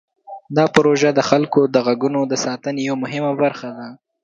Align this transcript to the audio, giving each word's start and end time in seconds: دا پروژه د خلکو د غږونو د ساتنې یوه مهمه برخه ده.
دا 0.57 0.65
پروژه 0.75 1.09
د 1.15 1.19
خلکو 1.29 1.61
د 1.73 1.75
غږونو 1.85 2.21
د 2.31 2.33
ساتنې 2.45 2.81
یوه 2.89 2.97
مهمه 3.03 3.31
برخه 3.41 3.69
ده. 3.77 3.87